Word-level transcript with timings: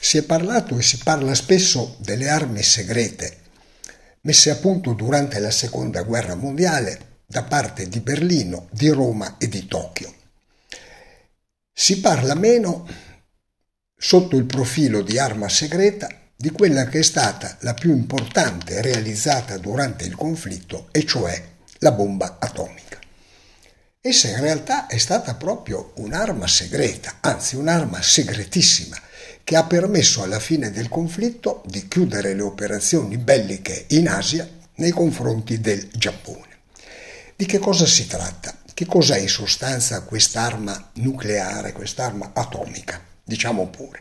Si 0.00 0.16
è 0.16 0.22
parlato 0.22 0.78
e 0.78 0.82
si 0.82 0.98
parla 0.98 1.34
spesso 1.34 1.96
delle 2.00 2.28
armi 2.28 2.62
segrete 2.62 3.40
messe 4.22 4.50
a 4.50 4.56
punto 4.56 4.92
durante 4.92 5.38
la 5.38 5.50
Seconda 5.50 6.02
Guerra 6.02 6.34
Mondiale 6.34 7.18
da 7.26 7.42
parte 7.44 7.88
di 7.88 8.00
Berlino, 8.00 8.68
di 8.70 8.88
Roma 8.88 9.36
e 9.38 9.48
di 9.48 9.66
Tokyo. 9.66 10.12
Si 11.72 12.00
parla 12.00 12.34
meno, 12.34 12.86
sotto 13.96 14.36
il 14.36 14.44
profilo 14.44 15.02
di 15.02 15.18
arma 15.18 15.48
segreta, 15.48 16.08
di 16.36 16.50
quella 16.50 16.86
che 16.86 16.98
è 16.98 17.02
stata 17.02 17.56
la 17.60 17.74
più 17.74 17.92
importante 17.92 18.82
realizzata 18.82 19.56
durante 19.58 20.04
il 20.04 20.16
conflitto, 20.16 20.88
e 20.90 21.06
cioè 21.06 21.42
la 21.78 21.92
bomba 21.92 22.36
atomica. 22.40 22.98
Essa 24.02 24.28
in 24.28 24.40
realtà 24.40 24.86
è 24.86 24.98
stata 24.98 25.34
proprio 25.34 25.92
un'arma 25.96 26.46
segreta, 26.46 27.18
anzi 27.20 27.56
un'arma 27.56 28.02
segretissima, 28.02 28.98
che 29.44 29.56
ha 29.56 29.64
permesso 29.64 30.22
alla 30.22 30.40
fine 30.40 30.70
del 30.70 30.88
conflitto 30.88 31.62
di 31.66 31.88
chiudere 31.88 32.34
le 32.34 32.42
operazioni 32.42 33.16
belliche 33.18 33.86
in 33.88 34.08
Asia 34.08 34.48
nei 34.76 34.90
confronti 34.90 35.60
del 35.60 35.88
Giappone. 35.92 36.48
Di 37.36 37.46
che 37.46 37.58
cosa 37.58 37.86
si 37.86 38.06
tratta? 38.06 38.54
Che 38.72 38.86
cos'è 38.86 39.18
in 39.18 39.28
sostanza 39.28 40.02
quest'arma 40.02 40.90
nucleare, 40.94 41.72
quest'arma 41.72 42.30
atomica? 42.34 43.02
Diciamo 43.22 43.68
pure. 43.68 44.00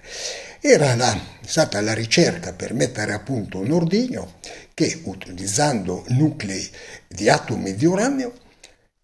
Era 0.61 0.95
la, 0.95 1.17
stata 1.45 1.79
la 1.81 1.93
ricerca 1.93 2.53
per 2.53 2.73
mettere 2.73 3.13
a 3.13 3.19
punto 3.19 3.59
un 3.59 3.71
ordigno 3.71 4.39
che, 4.73 5.01
utilizzando 5.03 6.03
nuclei 6.09 6.69
di 7.07 7.29
atomi 7.29 7.75
di 7.75 7.85
uranio, 7.85 8.33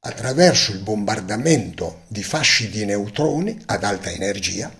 attraverso 0.01 0.71
il 0.71 0.79
bombardamento 0.79 2.03
di 2.07 2.23
fasci 2.23 2.69
di 2.69 2.85
neutroni 2.85 3.61
ad 3.65 3.83
alta 3.83 4.09
energia, 4.11 4.71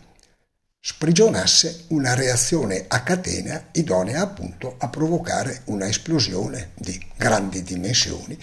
sprigionasse 0.87 1.85
una 1.87 2.13
reazione 2.13 2.85
a 2.87 3.01
catena 3.01 3.69
idonea 3.71 4.21
appunto 4.21 4.75
a 4.77 4.87
provocare 4.87 5.61
una 5.65 5.87
esplosione 5.87 6.73
di 6.75 7.03
grandi 7.17 7.63
dimensioni 7.63 8.37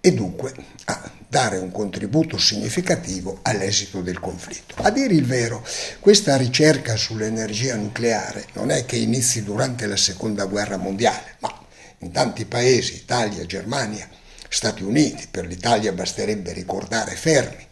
e 0.00 0.12
dunque 0.12 0.52
a 0.86 1.08
dare 1.28 1.58
un 1.58 1.70
contributo 1.70 2.38
significativo 2.38 3.38
all'esito 3.42 4.00
del 4.00 4.18
conflitto. 4.18 4.74
A 4.82 4.90
dire 4.90 5.14
il 5.14 5.26
vero, 5.26 5.64
questa 6.00 6.36
ricerca 6.36 6.96
sull'energia 6.96 7.76
nucleare 7.76 8.46
non 8.54 8.70
è 8.70 8.84
che 8.84 8.96
inizi 8.96 9.44
durante 9.44 9.86
la 9.86 9.96
seconda 9.96 10.46
guerra 10.46 10.78
mondiale, 10.78 11.36
ma 11.38 11.56
in 11.98 12.10
tanti 12.10 12.46
paesi, 12.46 12.96
Italia, 12.96 13.46
Germania, 13.46 14.08
Stati 14.48 14.82
Uniti, 14.82 15.28
per 15.30 15.46
l'Italia 15.46 15.92
basterebbe 15.92 16.52
ricordare 16.52 17.14
Fermi, 17.14 17.65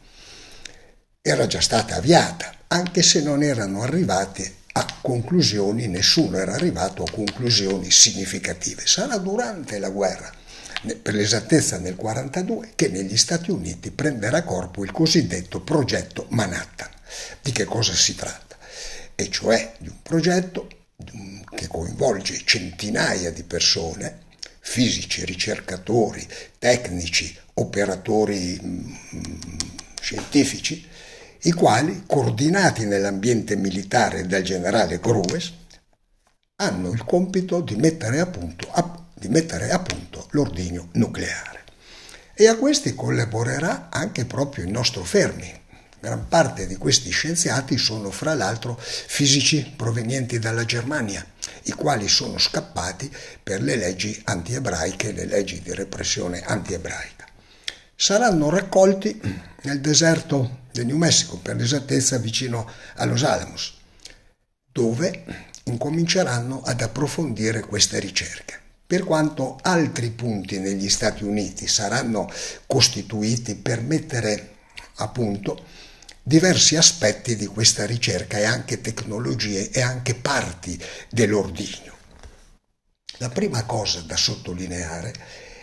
era 1.26 1.46
già 1.46 1.62
stata 1.62 1.96
avviata 1.96 2.54
anche 2.68 3.02
se 3.02 3.22
non 3.22 3.42
erano 3.42 3.80
arrivati 3.80 4.46
a 4.72 4.86
conclusioni, 5.00 5.86
nessuno 5.86 6.36
era 6.36 6.52
arrivato 6.52 7.02
a 7.02 7.10
conclusioni 7.10 7.90
significative. 7.90 8.86
Sarà 8.86 9.16
durante 9.16 9.78
la 9.78 9.88
guerra, 9.88 10.30
per 11.00 11.14
l'esattezza 11.14 11.78
nel 11.78 11.94
1942, 11.96 12.72
che 12.74 12.88
negli 12.88 13.16
Stati 13.16 13.50
Uniti 13.50 13.90
prenderà 13.90 14.42
corpo 14.42 14.84
il 14.84 14.92
cosiddetto 14.92 15.62
progetto 15.62 16.26
Manhattan. 16.28 16.90
Di 17.40 17.52
che 17.52 17.64
cosa 17.64 17.94
si 17.94 18.14
tratta? 18.14 18.58
E 19.14 19.30
cioè 19.30 19.76
di 19.78 19.88
un 19.88 20.02
progetto 20.02 20.68
che 21.56 21.68
coinvolge 21.68 22.42
centinaia 22.44 23.30
di 23.30 23.44
persone, 23.44 24.24
fisici, 24.60 25.24
ricercatori, 25.24 26.26
tecnici, 26.58 27.34
operatori 27.54 28.60
mh, 28.60 28.98
mm, 29.16 29.40
scientifici, 29.98 30.92
i 31.46 31.52
quali, 31.52 32.04
coordinati 32.06 32.86
nell'ambiente 32.86 33.54
militare 33.54 34.26
dal 34.26 34.40
generale 34.40 34.98
Grues, 34.98 35.52
hanno 36.56 36.90
il 36.90 37.04
compito 37.04 37.60
di 37.60 37.76
mettere 37.76 38.20
a 38.20 38.26
punto, 38.26 38.66
a, 38.70 39.04
di 39.12 39.28
mettere 39.28 39.70
a 39.70 39.78
punto 39.78 40.26
l'ordigno 40.30 40.88
nucleare. 40.92 41.64
E 42.32 42.46
a 42.46 42.56
questi 42.56 42.94
collaborerà 42.94 43.88
anche 43.90 44.24
proprio 44.24 44.64
il 44.64 44.70
nostro 44.70 45.04
Fermi. 45.04 45.62
Gran 46.00 46.28
parte 46.28 46.66
di 46.66 46.76
questi 46.76 47.10
scienziati 47.10 47.76
sono 47.76 48.10
fra 48.10 48.34
l'altro 48.34 48.78
fisici 48.80 49.70
provenienti 49.76 50.38
dalla 50.38 50.64
Germania, 50.64 51.24
i 51.64 51.72
quali 51.72 52.08
sono 52.08 52.38
scappati 52.38 53.14
per 53.42 53.62
le 53.62 53.76
leggi 53.76 54.18
anti-ebraiche, 54.24 55.12
le 55.12 55.26
leggi 55.26 55.60
di 55.60 55.74
repressione 55.74 56.40
anti-ebraica. 56.40 57.13
Saranno 57.96 58.50
raccolti 58.50 59.20
nel 59.62 59.80
deserto 59.80 60.62
del 60.72 60.86
New 60.86 60.96
Mexico, 60.96 61.38
per 61.38 61.56
l'esattezza 61.56 62.18
vicino 62.18 62.68
a 62.96 63.04
Los 63.04 63.22
Alamos, 63.22 63.74
dove 64.70 65.24
incominceranno 65.64 66.62
ad 66.62 66.80
approfondire 66.80 67.60
queste 67.60 68.00
ricerche. 68.00 68.60
Per 68.86 69.04
quanto 69.04 69.58
altri 69.62 70.10
punti 70.10 70.58
negli 70.58 70.90
Stati 70.90 71.24
Uniti 71.24 71.66
saranno 71.66 72.30
costituiti 72.66 73.54
per 73.54 73.80
mettere 73.80 74.56
a 74.96 75.08
punto 75.08 75.64
diversi 76.22 76.76
aspetti 76.76 77.36
di 77.36 77.46
questa 77.46 77.86
ricerca 77.86 78.38
e 78.38 78.44
anche 78.44 78.80
tecnologie 78.80 79.70
e 79.70 79.80
anche 79.80 80.14
parti 80.14 80.78
dell'ordigno. 81.10 81.92
La 83.18 83.28
prima 83.28 83.64
cosa 83.64 84.00
da 84.00 84.16
sottolineare 84.16 85.12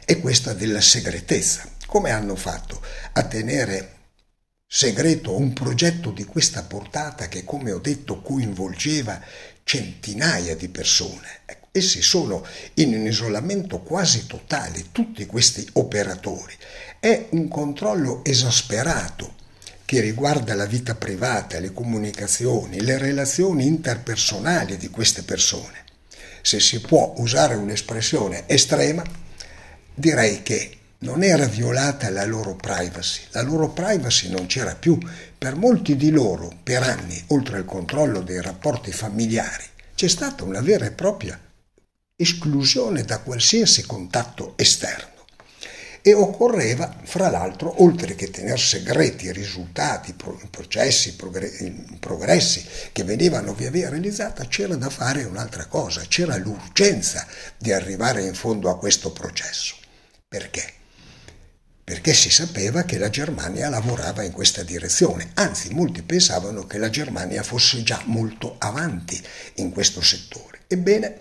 è 0.05 0.19
questa 0.19 0.53
della 0.53 0.81
segretezza. 0.81 1.70
Come 1.91 2.11
hanno 2.11 2.37
fatto 2.37 2.81
a 3.11 3.23
tenere 3.23 3.95
segreto 4.65 5.35
un 5.35 5.51
progetto 5.51 6.11
di 6.11 6.23
questa 6.23 6.63
portata 6.63 7.27
che, 7.27 7.43
come 7.43 7.73
ho 7.73 7.79
detto, 7.79 8.21
coinvolgeva 8.21 9.19
centinaia 9.65 10.55
di 10.55 10.69
persone. 10.69 11.41
Ecco, 11.45 11.67
essi 11.73 12.01
sono 12.01 12.47
in 12.75 12.93
un 12.93 13.05
isolamento 13.05 13.81
quasi 13.81 14.25
totale, 14.25 14.85
tutti 14.93 15.25
questi 15.25 15.67
operatori. 15.73 16.55
È 16.97 17.27
un 17.31 17.49
controllo 17.49 18.23
esasperato 18.23 19.35
che 19.83 19.99
riguarda 19.99 20.55
la 20.55 20.65
vita 20.65 20.95
privata, 20.95 21.59
le 21.59 21.73
comunicazioni, 21.73 22.79
le 22.79 22.97
relazioni 22.99 23.65
interpersonali 23.65 24.77
di 24.77 24.89
queste 24.89 25.23
persone. 25.23 25.83
Se 26.41 26.61
si 26.61 26.79
può 26.79 27.15
usare 27.17 27.55
un'espressione 27.55 28.47
estrema, 28.47 29.03
direi 29.93 30.41
che 30.41 30.77
non 31.03 31.23
era 31.23 31.47
violata 31.47 32.11
la 32.11 32.25
loro 32.25 32.55
privacy, 32.55 33.21
la 33.31 33.41
loro 33.41 33.69
privacy 33.69 34.29
non 34.29 34.45
c'era 34.45 34.75
più. 34.75 34.99
Per 35.35 35.55
molti 35.55 35.95
di 35.95 36.11
loro, 36.11 36.51
per 36.61 36.83
anni, 36.83 37.23
oltre 37.27 37.57
al 37.57 37.65
controllo 37.65 38.21
dei 38.21 38.39
rapporti 38.39 38.91
familiari, 38.91 39.63
c'è 39.95 40.07
stata 40.07 40.43
una 40.43 40.61
vera 40.61 40.85
e 40.85 40.91
propria 40.91 41.39
esclusione 42.15 43.03
da 43.03 43.17
qualsiasi 43.19 43.83
contatto 43.83 44.53
esterno. 44.57 45.09
E 46.03 46.13
occorreva, 46.13 46.95
fra 47.03 47.29
l'altro, 47.29 47.81
oltre 47.81 48.13
che 48.13 48.29
tenere 48.29 48.57
segreti 48.57 49.25
i 49.25 49.33
risultati, 49.33 50.11
i 50.11 50.47
processi, 50.49 51.15
i 51.15 51.97
progressi 51.99 52.63
che 52.91 53.03
venivano 53.03 53.55
via 53.55 53.71
via 53.71 53.89
realizzati, 53.89 54.47
c'era 54.47 54.75
da 54.75 54.89
fare 54.91 55.23
un'altra 55.23 55.65
cosa, 55.65 56.03
c'era 56.07 56.37
l'urgenza 56.37 57.25
di 57.57 57.71
arrivare 57.71 58.23
in 58.23 58.35
fondo 58.35 58.69
a 58.69 58.77
questo 58.77 59.11
processo. 59.11 59.75
Perché? 60.27 60.73
Perché 61.83 62.13
si 62.13 62.29
sapeva 62.29 62.83
che 62.83 62.97
la 62.97 63.09
Germania 63.09 63.69
lavorava 63.69 64.23
in 64.23 64.31
questa 64.31 64.63
direzione, 64.63 65.31
anzi 65.33 65.73
molti 65.73 66.03
pensavano 66.03 66.65
che 66.65 66.77
la 66.77 66.89
Germania 66.89 67.43
fosse 67.43 67.83
già 67.83 68.01
molto 68.05 68.55
avanti 68.59 69.21
in 69.55 69.71
questo 69.71 70.01
settore. 70.01 70.59
Ebbene, 70.67 71.19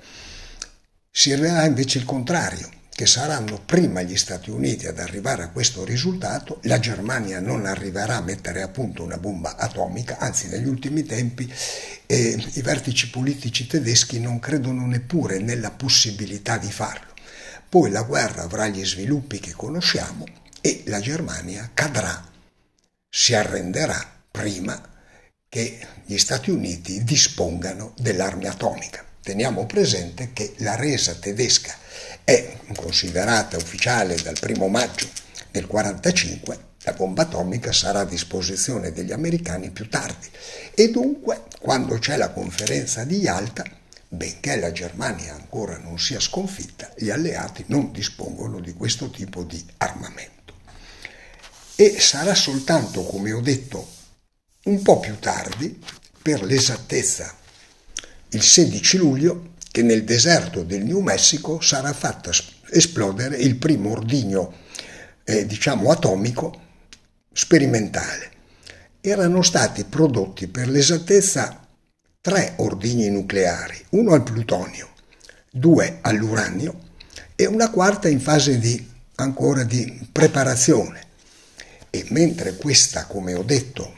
si 1.11 1.35
rivelerà 1.35 1.65
invece 1.65 1.99
il 1.99 2.05
contrario, 2.05 2.69
che 3.01 3.07
saranno 3.07 3.63
prima 3.65 4.03
gli 4.03 4.17
Stati 4.17 4.51
Uniti 4.51 4.87
ad 4.87 4.99
arrivare 4.99 5.43
a 5.43 5.49
questo 5.49 5.85
risultato, 5.87 6.59
la 6.65 6.79
Germania 6.79 7.41
non 7.41 7.65
arriverà 7.65 8.17
a 8.17 8.21
mettere 8.21 8.61
a 8.61 8.69
punto 8.69 9.03
una 9.03 9.17
bomba 9.17 9.57
atomica, 9.57 10.19
anzi 10.19 10.49
negli 10.49 10.69
ultimi 10.69 11.05
tempi 11.05 11.51
eh, 12.05 12.45
i 12.53 12.61
vertici 12.61 13.09
politici 13.09 13.67
tedeschi 13.67 14.21
non 14.21 14.39
credono 14.39 14.87
neppure 14.87 15.39
nella 15.39 15.71
possibilità 15.71 16.59
di 16.59 16.71
farlo. 16.71 17.15
Poi 17.71 17.91
la 17.91 18.03
guerra 18.03 18.43
avrà 18.43 18.69
gli 18.69 18.85
sviluppi 18.85 19.41
che 19.41 19.53
conosciamo 19.53 20.27
e 20.61 20.83
la 20.87 21.01
Germania 21.01 21.71
cadrà, 21.73 22.23
si 23.09 23.35
arrenderà 23.35 24.23
prima 24.31 24.81
che 25.49 25.87
gli 26.05 26.19
Stati 26.19 26.51
Uniti 26.51 27.03
dispongano 27.03 27.95
dell'arma 27.99 28.51
atomica. 28.51 29.05
Teniamo 29.23 29.67
presente 29.67 30.33
che 30.33 30.55
la 30.59 30.77
resa 30.77 31.15
tedesca 31.15 31.75
è 32.25 32.59
considerata 32.77 33.57
ufficiale 33.57 34.17
dal 34.17 34.39
primo 34.39 34.69
maggio 34.69 35.09
del 35.51 35.67
1945, 35.69 36.69
la 36.85 36.93
bomba 36.93 37.23
atomica 37.23 37.73
sarà 37.73 38.01
a 38.01 38.05
disposizione 38.05 38.93
degli 38.93 39.13
americani 39.13 39.71
più 39.71 39.89
tardi 39.89 40.29
e 40.75 40.91
dunque 40.91 41.43
quando 41.61 41.99
c'è 41.99 42.17
la 42.17 42.31
conferenza 42.31 43.05
di 43.05 43.19
Yalta, 43.19 43.65
benché 44.09 44.57
la 44.57 44.73
Germania 44.73 45.35
ancora 45.35 45.77
non 45.79 45.99
sia 45.99 46.21
sconfitta, 46.21 46.91
gli 46.97 47.11
alleati 47.11 47.65
non 47.67 47.93
dispongono 47.93 48.61
di 48.61 48.73
questo 48.73 49.11
tipo 49.11 49.43
di 49.43 49.63
armamento 49.79 50.40
e 51.81 51.99
sarà 51.99 52.35
soltanto, 52.35 53.05
come 53.05 53.33
ho 53.33 53.41
detto, 53.41 53.89
un 54.65 54.83
po' 54.83 55.01
più 55.01 55.19
tardi, 55.19 55.83
per 56.21 56.43
l'esattezza 56.43 57.35
il 58.33 58.43
16 58.43 58.99
luglio 58.99 59.53
che 59.73 59.81
nel 59.81 60.05
deserto 60.05 60.63
del 60.63 60.85
New 60.85 61.01
Mexico 61.01 61.59
sarà 61.63 61.95
fatto 61.95 62.31
esplodere 62.69 63.39
il 63.39 63.57
primo 63.57 63.93
ordigno, 63.93 64.53
eh, 65.25 65.47
diciamo, 65.47 65.91
atomico 65.91 66.53
sperimentale. 67.33 68.31
Erano 69.01 69.41
stati 69.41 69.85
prodotti 69.85 70.49
per 70.49 70.69
l'esattezza 70.69 71.67
tre 72.21 72.53
ordigni 72.57 73.09
nucleari, 73.09 73.83
uno 73.93 74.13
al 74.13 74.23
plutonio, 74.23 74.91
due 75.51 75.97
all'uranio 76.03 76.79
e 77.35 77.47
una 77.47 77.71
quarta 77.71 78.07
in 78.07 78.21
fase 78.21 78.59
di, 78.59 78.87
ancora 79.15 79.65
di 79.65 80.09
preparazione. 80.13 81.09
E 81.91 82.07
mentre 82.11 82.57
questa, 82.57 83.07
come 83.07 83.35
ho 83.35 83.43
detto, 83.43 83.95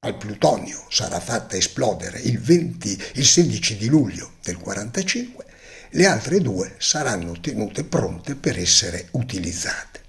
al 0.00 0.16
plutonio 0.16 0.84
sarà 0.90 1.20
fatta 1.20 1.56
esplodere 1.56 2.18
il, 2.20 2.38
20, 2.38 3.02
il 3.14 3.24
16 3.24 3.76
di 3.76 3.86
luglio 3.88 4.32
del 4.42 4.58
45, 4.58 5.44
le 5.90 6.06
altre 6.06 6.40
due 6.40 6.74
saranno 6.78 7.38
tenute 7.40 7.84
pronte 7.84 8.34
per 8.34 8.58
essere 8.58 9.08
utilizzate. 9.12 10.02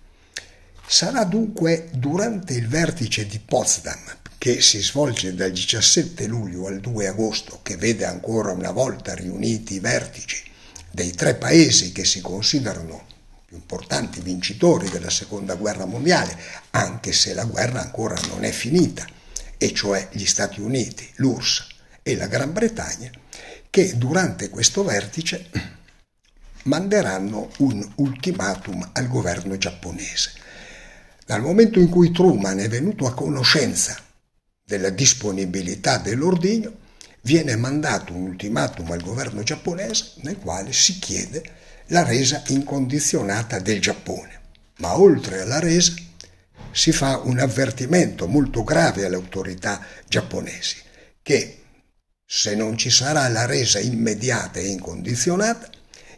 Sarà 0.87 1.23
dunque 1.23 1.89
durante 1.93 2.53
il 2.53 2.67
vertice 2.67 3.25
di 3.25 3.39
Potsdam, 3.39 4.17
che 4.37 4.61
si 4.61 4.81
svolge 4.81 5.33
dal 5.33 5.51
17 5.51 6.27
luglio 6.27 6.67
al 6.67 6.79
2 6.79 7.07
agosto, 7.07 7.59
che 7.63 7.77
vede 7.77 8.05
ancora 8.05 8.51
una 8.51 8.71
volta 8.71 9.13
riuniti 9.13 9.75
i 9.75 9.79
vertici 9.79 10.43
dei 10.91 11.11
tre 11.11 11.35
paesi 11.35 11.91
che 11.91 12.05
si 12.05 12.21
considerano 12.21 13.05
importanti 13.55 14.19
vincitori 14.21 14.89
della 14.89 15.09
seconda 15.09 15.55
guerra 15.55 15.85
mondiale, 15.85 16.37
anche 16.71 17.11
se 17.11 17.33
la 17.33 17.45
guerra 17.45 17.81
ancora 17.81 18.19
non 18.29 18.43
è 18.43 18.51
finita, 18.51 19.05
e 19.57 19.73
cioè 19.73 20.09
gli 20.11 20.25
Stati 20.25 20.61
Uniti, 20.61 21.09
l'URSS 21.15 21.67
e 22.03 22.15
la 22.15 22.27
Gran 22.27 22.53
Bretagna, 22.53 23.09
che 23.69 23.97
durante 23.97 24.49
questo 24.49 24.83
vertice 24.83 25.49
manderanno 26.63 27.51
un 27.57 27.87
ultimatum 27.95 28.89
al 28.93 29.07
governo 29.07 29.57
giapponese. 29.57 30.31
Dal 31.25 31.41
momento 31.41 31.79
in 31.79 31.89
cui 31.89 32.11
Truman 32.11 32.59
è 32.59 32.67
venuto 32.69 33.07
a 33.07 33.13
conoscenza 33.13 33.97
della 34.63 34.89
disponibilità 34.89 35.97
dell'ordigno, 35.97 36.83
viene 37.21 37.55
mandato 37.55 38.13
un 38.13 38.23
ultimatum 38.23 38.91
al 38.91 39.01
governo 39.01 39.41
giapponese 39.41 40.13
nel 40.17 40.37
quale 40.37 40.71
si 40.71 40.99
chiede 40.99 41.43
la 41.87 42.03
resa 42.03 42.41
incondizionata 42.47 43.59
del 43.59 43.81
Giappone. 43.81 44.41
Ma 44.77 44.97
oltre 44.99 45.41
alla 45.41 45.59
resa 45.59 45.93
si 46.71 46.91
fa 46.91 47.17
un 47.17 47.39
avvertimento 47.39 48.27
molto 48.27 48.63
grave 48.63 49.05
alle 49.05 49.15
autorità 49.15 49.81
giapponesi 50.07 50.83
che 51.21 51.61
se 52.23 52.55
non 52.55 52.77
ci 52.77 52.89
sarà 52.89 53.27
la 53.29 53.45
resa 53.45 53.79
immediata 53.79 54.59
e 54.59 54.67
incondizionata, 54.67 55.69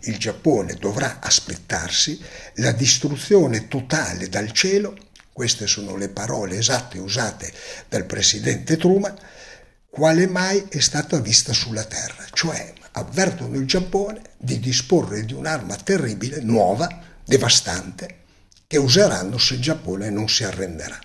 il 0.01 0.17
Giappone 0.17 0.73
dovrà 0.75 1.19
aspettarsi 1.19 2.19
la 2.55 2.71
distruzione 2.71 3.67
totale 3.67 4.29
dal 4.29 4.51
cielo, 4.51 4.97
queste 5.31 5.67
sono 5.67 5.95
le 5.95 6.09
parole 6.09 6.57
esatte 6.57 6.97
usate 6.97 7.51
dal 7.87 8.05
presidente 8.05 8.77
Truman, 8.77 9.15
quale 9.89 10.27
mai 10.27 10.65
è 10.69 10.79
stata 10.79 11.19
vista 11.19 11.53
sulla 11.53 11.83
Terra, 11.83 12.25
cioè 12.33 12.73
avvertono 12.97 13.57
il 13.57 13.65
Giappone 13.65 14.21
di 14.37 14.59
disporre 14.59 15.25
di 15.25 15.33
un'arma 15.33 15.75
terribile, 15.75 16.41
nuova, 16.41 16.87
devastante, 17.23 18.23
che 18.67 18.77
useranno 18.77 19.37
se 19.37 19.55
il 19.55 19.61
Giappone 19.61 20.09
non 20.09 20.27
si 20.27 20.43
arrenderà. 20.43 20.99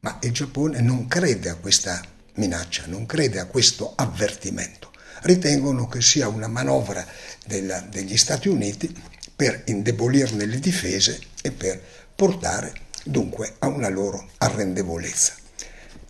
Ma 0.00 0.18
il 0.22 0.32
Giappone 0.32 0.80
non 0.80 1.06
crede 1.06 1.50
a 1.50 1.56
questa 1.56 2.00
minaccia, 2.34 2.84
non 2.86 3.06
crede 3.06 3.38
a 3.38 3.46
questo 3.46 3.92
avvertimento. 3.94 4.90
Ritengono 5.22 5.86
che 5.88 6.00
sia 6.00 6.28
una 6.28 6.48
manovra 6.48 7.06
della, 7.46 7.80
degli 7.80 8.16
Stati 8.16 8.48
Uniti 8.48 8.94
per 9.36 9.62
indebolirne 9.66 10.46
le 10.46 10.58
difese 10.58 11.20
e 11.42 11.52
per 11.52 11.80
portare 12.14 12.72
dunque 13.04 13.56
a 13.58 13.66
una 13.66 13.88
loro 13.88 14.30
arrendevolezza. 14.38 15.34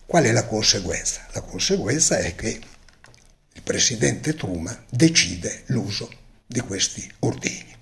Qual 0.05 0.23
è 0.23 0.31
la 0.31 0.45
conseguenza? 0.45 1.25
La 1.33 1.41
conseguenza 1.41 2.17
è 2.17 2.35
che 2.35 2.59
presidente 3.71 4.35
Truman 4.35 4.83
decide 4.89 5.63
l'uso 5.67 6.11
di 6.45 6.59
questi 6.59 7.09
ordini. 7.19 7.73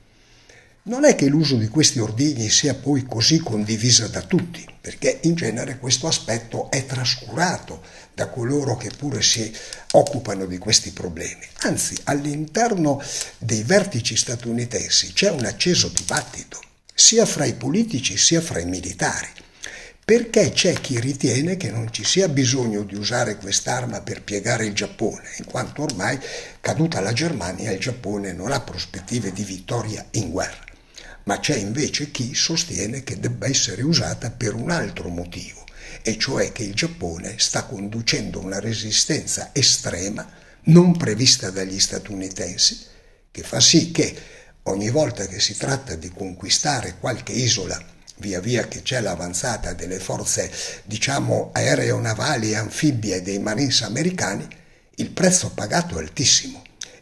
Non 0.83 1.03
è 1.03 1.15
che 1.15 1.25
l'uso 1.25 1.55
di 1.55 1.67
questi 1.67 1.97
ordigni 1.97 2.47
sia 2.51 2.75
poi 2.75 3.05
così 3.07 3.39
condiviso 3.39 4.07
da 4.07 4.21
tutti, 4.21 4.63
perché 4.79 5.17
in 5.23 5.33
genere 5.33 5.79
questo 5.79 6.05
aspetto 6.05 6.69
è 6.69 6.85
trascurato 6.85 7.81
da 8.13 8.29
coloro 8.29 8.77
che 8.77 8.91
pure 8.95 9.23
si 9.23 9.51
occupano 9.93 10.45
di 10.45 10.59
questi 10.59 10.91
problemi. 10.91 11.43
Anzi, 11.61 11.97
all'interno 12.03 13.01
dei 13.39 13.63
vertici 13.63 14.15
statunitensi 14.15 15.11
c'è 15.13 15.31
un 15.31 15.45
acceso 15.45 15.87
dibattito, 15.87 16.61
sia 16.93 17.25
fra 17.25 17.45
i 17.45 17.55
politici 17.55 18.15
sia 18.15 18.41
fra 18.41 18.59
i 18.59 18.65
militari 18.65 19.27
perché 20.09 20.49
c'è 20.49 20.73
chi 20.73 20.99
ritiene 20.99 21.55
che 21.55 21.69
non 21.69 21.93
ci 21.93 22.03
sia 22.03 22.27
bisogno 22.27 22.81
di 22.81 22.95
usare 22.95 23.35
quest'arma 23.35 24.01
per 24.01 24.23
piegare 24.23 24.65
il 24.65 24.73
Giappone, 24.73 25.35
in 25.37 25.45
quanto 25.45 25.83
ormai 25.83 26.19
caduta 26.59 26.99
la 26.99 27.13
Germania 27.13 27.69
il 27.69 27.79
Giappone 27.79 28.33
non 28.33 28.51
ha 28.51 28.59
prospettive 28.59 29.31
di 29.31 29.43
vittoria 29.43 30.03
in 30.13 30.31
guerra. 30.31 30.63
Ma 31.25 31.39
c'è 31.39 31.57
invece 31.57 32.09
chi 32.09 32.33
sostiene 32.33 33.03
che 33.03 33.19
debba 33.19 33.45
essere 33.45 33.83
usata 33.83 34.31
per 34.31 34.55
un 34.55 34.71
altro 34.71 35.09
motivo, 35.09 35.63
e 36.01 36.17
cioè 36.17 36.51
che 36.51 36.63
il 36.63 36.73
Giappone 36.73 37.35
sta 37.37 37.65
conducendo 37.65 38.39
una 38.39 38.59
resistenza 38.59 39.51
estrema 39.53 40.27
non 40.63 40.97
prevista 40.97 41.51
dagli 41.51 41.79
statunitensi, 41.79 42.79
che 43.29 43.43
fa 43.43 43.59
sì 43.59 43.91
che 43.91 44.17
ogni 44.63 44.89
volta 44.89 45.27
che 45.27 45.39
si 45.39 45.55
tratta 45.55 45.93
di 45.93 46.09
conquistare 46.09 46.95
qualche 46.99 47.33
isola, 47.33 47.97
via 48.19 48.39
via 48.39 48.67
che 48.67 48.81
c'è 48.81 49.01
l'avanzata 49.01 49.73
delle 49.73 49.99
forze, 49.99 50.51
diciamo, 50.85 51.49
aeronavali 51.53 52.51
e 52.51 52.55
anfibie 52.55 53.21
dei 53.21 53.39
Marines 53.39 53.81
americani, 53.81 54.47
il 54.95 55.09
prezzo 55.09 55.51
pagato 55.51 55.97
è 55.97 56.01
altissimo. 56.01 56.61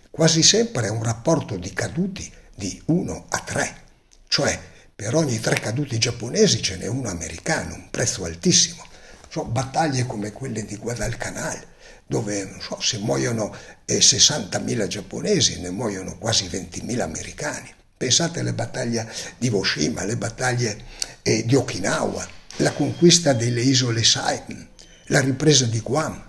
Quasi 0.10 0.42
sempre 0.42 0.88
è 0.88 0.90
un 0.90 1.04
rapporto 1.04 1.58
di 1.58 1.74
caduti 1.74 2.32
di 2.56 2.82
1 2.86 3.26
a 3.30 3.40
3 3.40 3.86
cioè 4.28 4.60
per 4.94 5.16
ogni 5.16 5.40
tre 5.40 5.60
caduti 5.60 5.98
giapponesi 5.98 6.62
ce 6.62 6.78
n'è 6.78 6.88
uno 6.88 7.10
americano, 7.10 7.76
un 7.76 7.90
prezzo 7.90 8.24
altissimo. 8.24 8.86
So, 9.30 9.46
battaglie 9.46 10.06
come 10.06 10.32
quelle 10.32 10.66
di 10.66 10.76
Guadalcanal, 10.78 11.62
dove 12.06 12.56
so, 12.60 12.80
se 12.80 12.98
muoiono 13.00 13.56
eh, 13.86 13.98
60.000 13.98 14.88
giapponesi 14.88 15.60
ne 15.60 15.70
muoiono 15.70 16.18
quasi 16.18 16.46
20.000 16.46 17.00
americani. 17.02 17.74
Pensate 17.96 18.40
alle 18.40 18.54
battaglie 18.54 19.12
di 19.38 19.48
Hiroshima, 19.48 20.02
alle 20.02 20.18
battaglie 20.18 20.84
eh, 21.28 21.44
di 21.46 21.56
Okinawa, 21.56 22.26
la 22.58 22.72
conquista 22.72 23.34
delle 23.34 23.62
isole 23.62 24.02
Saipan, 24.02 24.66
la 25.08 25.20
ripresa 25.20 25.66
di 25.66 25.82
Guam, 25.82 26.24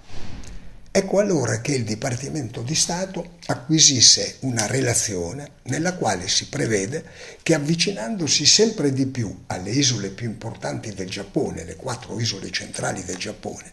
Ecco 0.90 1.20
allora 1.20 1.60
che 1.60 1.74
il 1.74 1.84
Dipartimento 1.84 2.62
di 2.62 2.74
Stato 2.74 3.36
acquisisse 3.46 4.38
una 4.40 4.66
relazione 4.66 5.50
nella 5.64 5.94
quale 5.94 6.26
si 6.26 6.48
prevede 6.48 7.04
che 7.42 7.54
avvicinandosi 7.54 8.44
sempre 8.44 8.92
di 8.92 9.06
più 9.06 9.44
alle 9.46 9.70
isole 9.70 10.08
più 10.08 10.26
importanti 10.26 10.92
del 10.94 11.08
Giappone, 11.08 11.62
le 11.64 11.76
quattro 11.76 12.18
isole 12.18 12.50
centrali 12.50 13.04
del 13.04 13.18
Giappone, 13.18 13.70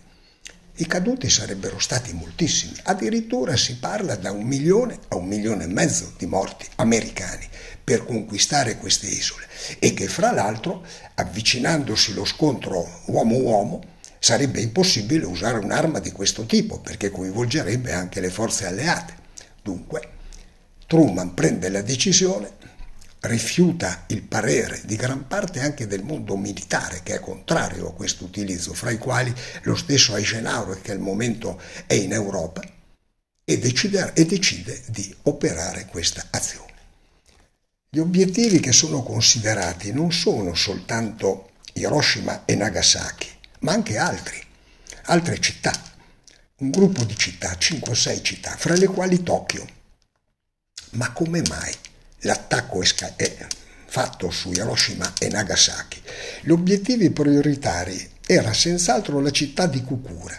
i 0.76 0.86
caduti 0.86 1.30
sarebbero 1.30 1.80
stati 1.80 2.14
moltissimi, 2.14 2.76
addirittura 2.84 3.56
si 3.56 3.78
parla 3.78 4.16
da 4.16 4.32
un 4.32 4.44
milione 4.44 5.00
a 5.08 5.16
un 5.16 5.26
milione 5.26 5.64
e 5.64 5.68
mezzo 5.68 6.14
di 6.18 6.26
morti 6.28 6.68
americani 6.76 7.48
per 7.86 8.04
conquistare 8.04 8.78
queste 8.78 9.06
isole 9.06 9.48
e 9.78 9.94
che 9.94 10.08
fra 10.08 10.32
l'altro 10.32 10.84
avvicinandosi 11.14 12.14
lo 12.14 12.26
scontro 12.26 13.04
uomo-uomo 13.06 13.94
sarebbe 14.20 14.60
impossibile 14.60 15.24
usare 15.26 15.60
un'arma 15.60 16.00
di 16.00 16.12
questo 16.12 16.48
tipo 16.48 16.80
perché 16.80 17.12
coinvolgerebbe 17.12 17.94
anche 17.94 18.20
le 18.20 18.32
forze 18.32 18.66
alleate. 18.66 19.14
Dunque, 19.62 20.10
Truman 20.88 21.36
prende 21.36 21.70
la 21.70 21.84
decisione, 21.84 22.50
rifiuta 23.20 24.06
il 24.08 24.24
parere 24.24 24.82
di 24.86 24.96
gran 24.96 25.28
parte 25.28 25.60
anche 25.60 25.86
del 25.86 26.04
mondo 26.04 26.36
militare 26.38 27.02
che 27.04 27.14
è 27.16 27.20
contrario 27.20 27.90
a 27.90 27.94
questo 27.94 28.24
utilizzo, 28.24 28.74
fra 28.74 28.90
i 28.90 28.98
quali 28.98 29.34
lo 29.64 29.76
stesso 29.76 30.16
Eisenhower 30.16 30.82
che 30.82 30.92
al 30.92 31.00
momento 31.00 31.62
è 31.86 31.94
in 31.94 32.12
Europa, 32.12 32.62
e 33.44 33.60
decide, 33.60 34.12
e 34.16 34.26
decide 34.26 34.82
di 34.88 35.16
operare 35.24 35.86
questa 35.86 36.26
azione. 36.32 36.75
Gli 37.96 38.00
obiettivi 38.00 38.60
che 38.60 38.74
sono 38.74 39.04
considerati 39.04 39.94
non 39.94 40.12
sono 40.12 40.54
soltanto 40.54 41.52
Hiroshima 41.76 42.44
e 42.44 42.54
Nagasaki, 42.54 43.30
ma 43.60 43.72
anche 43.72 43.96
altri, 43.96 44.38
altre 45.04 45.40
città, 45.40 45.72
un 46.58 46.72
gruppo 46.72 47.06
di 47.06 47.16
città, 47.16 47.54
5-6 47.54 48.22
città, 48.22 48.54
fra 48.58 48.76
le 48.76 48.88
quali 48.88 49.24
Tokyo. 49.24 49.66
Ma 50.90 51.14
come 51.14 51.42
mai 51.48 51.74
l'attacco 52.24 52.82
è 52.82 53.48
fatto 53.86 54.30
su 54.30 54.52
Hiroshima 54.52 55.14
e 55.18 55.30
Nagasaki? 55.30 56.02
Gli 56.42 56.52
obiettivi 56.52 57.12
prioritari 57.12 58.12
era 58.26 58.52
senz'altro 58.52 59.22
la 59.22 59.32
città 59.32 59.68
di 59.68 59.82
Kukura, 59.82 60.38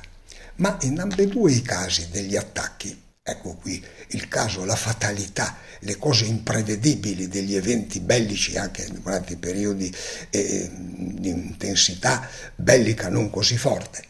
ma 0.56 0.76
in 0.82 1.00
ambedue 1.00 1.52
i 1.52 1.62
casi 1.62 2.10
degli 2.10 2.36
attacchi 2.36 3.04
Ecco 3.28 3.56
qui 3.56 3.84
il 4.10 4.28
caso, 4.28 4.64
la 4.64 4.76
fatalità, 4.76 5.56
le 5.80 5.96
cose 5.96 6.26
imprevedibili 6.26 7.26
degli 7.26 7.56
eventi 7.56 7.98
bellici 7.98 8.56
anche 8.56 8.86
durante 8.88 9.32
i 9.32 9.36
periodi 9.36 9.92
eh, 10.30 10.70
di 10.72 11.28
intensità 11.28 12.28
bellica 12.54 13.08
non 13.08 13.28
così 13.28 13.56
forte. 13.56 14.04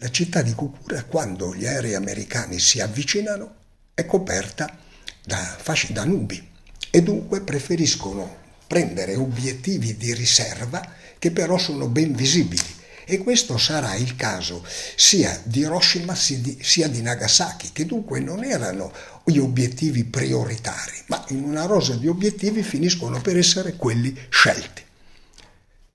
La 0.00 0.10
città 0.10 0.40
di 0.40 0.54
Cucura, 0.54 1.04
quando 1.04 1.54
gli 1.54 1.66
aerei 1.66 1.94
americani 1.94 2.58
si 2.58 2.80
avvicinano, 2.80 3.56
è 3.92 4.06
coperta 4.06 4.74
da 5.22 5.36
fasci 5.36 5.92
da 5.92 6.04
nubi 6.04 6.48
e 6.90 7.02
dunque 7.02 7.42
preferiscono 7.42 8.38
prendere 8.66 9.16
obiettivi 9.16 9.98
di 9.98 10.14
riserva 10.14 10.82
che 11.18 11.30
però 11.30 11.58
sono 11.58 11.88
ben 11.88 12.14
visibili 12.14 12.80
e 13.04 13.18
questo 13.18 13.58
sarà 13.58 13.94
il 13.94 14.16
caso 14.16 14.64
sia 14.96 15.40
di 15.44 15.60
Hiroshima 15.60 16.14
sia 16.14 16.88
di 16.88 17.02
Nagasaki, 17.02 17.70
che 17.72 17.86
dunque 17.86 18.20
non 18.20 18.44
erano 18.44 18.92
gli 19.24 19.38
obiettivi 19.38 20.04
prioritari, 20.04 21.02
ma 21.06 21.24
in 21.28 21.44
una 21.44 21.64
rosa 21.64 21.94
di 21.94 22.08
obiettivi 22.08 22.62
finiscono 22.62 23.20
per 23.20 23.36
essere 23.36 23.74
quelli 23.74 24.16
scelti. 24.28 24.82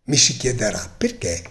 Mi 0.06 0.18
si 0.18 0.38
chiederà 0.38 0.94
perché 0.98 1.44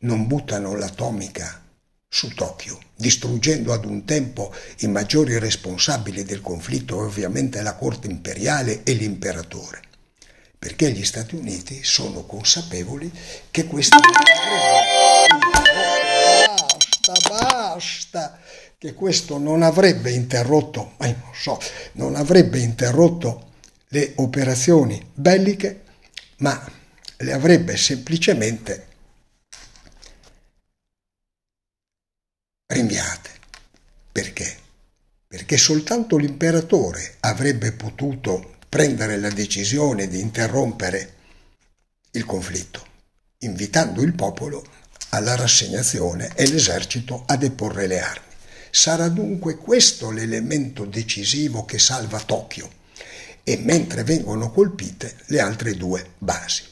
non 0.00 0.26
buttano 0.26 0.76
l'atomica 0.76 1.62
su 2.06 2.28
Tokyo, 2.34 2.78
distruggendo 2.94 3.72
ad 3.72 3.84
un 3.84 4.04
tempo 4.04 4.54
i 4.80 4.86
maggiori 4.88 5.38
responsabili 5.38 6.22
del 6.24 6.40
conflitto, 6.40 6.98
ovviamente 6.98 7.62
la 7.62 7.74
corte 7.74 8.06
imperiale 8.06 8.82
e 8.84 8.92
l'imperatore 8.92 9.92
perché 10.64 10.90
gli 10.92 11.04
Stati 11.04 11.34
Uniti 11.34 11.84
sono 11.84 12.24
consapevoli 12.24 13.12
che 13.50 13.66
questo 13.66 13.98
basta, 17.02 17.28
basta, 17.28 18.40
che 18.78 18.94
questo 18.94 19.36
non 19.36 19.62
avrebbe 19.62 20.10
interrotto, 20.12 20.94
ma 20.96 21.04
non 21.08 21.34
so, 21.34 21.60
non 21.92 22.16
avrebbe 22.16 22.60
interrotto 22.60 23.50
le 23.88 24.14
operazioni 24.16 25.06
belliche, 25.12 25.82
ma 26.38 26.66
le 27.18 27.32
avrebbe 27.34 27.76
semplicemente 27.76 28.86
rinviate. 32.68 33.30
Perché? 34.10 34.56
Perché 35.26 35.58
soltanto 35.58 36.16
l'imperatore 36.16 37.16
avrebbe 37.20 37.72
potuto 37.72 38.53
prendere 38.74 39.18
la 39.18 39.30
decisione 39.30 40.08
di 40.08 40.18
interrompere 40.18 41.14
il 42.10 42.24
conflitto, 42.24 42.84
invitando 43.38 44.02
il 44.02 44.14
popolo 44.14 44.66
alla 45.10 45.36
rassegnazione 45.36 46.32
e 46.34 46.48
l'esercito 46.48 47.22
a 47.24 47.36
deporre 47.36 47.86
le 47.86 48.00
armi. 48.00 48.34
Sarà 48.72 49.06
dunque 49.06 49.58
questo 49.58 50.10
l'elemento 50.10 50.86
decisivo 50.86 51.64
che 51.64 51.78
salva 51.78 52.18
Tokyo 52.18 52.68
e 53.44 53.58
mentre 53.58 54.02
vengono 54.02 54.50
colpite 54.50 55.18
le 55.26 55.38
altre 55.38 55.76
due 55.76 56.14
basi. 56.18 56.64